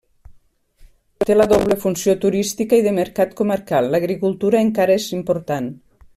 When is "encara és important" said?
4.69-5.71